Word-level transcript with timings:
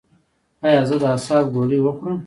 ایا 0.65 0.81
زه 0.89 0.95
د 1.01 1.03
اعصابو 1.11 1.51
ګولۍ 1.55 1.79
وخورم؟ 1.81 2.19